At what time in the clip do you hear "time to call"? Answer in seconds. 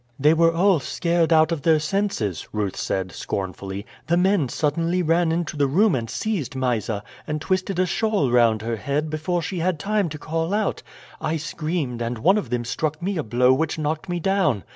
9.77-10.55